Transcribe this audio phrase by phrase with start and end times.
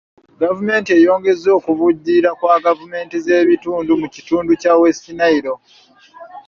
[0.41, 5.53] Gavumenti eyongezza okuvujjirira kwa gavumenti z'ebitundu mu kitundu kya West Nile.